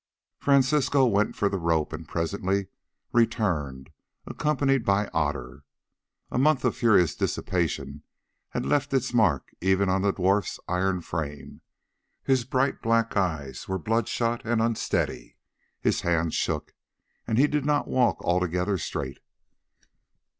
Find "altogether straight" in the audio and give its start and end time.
18.21-19.19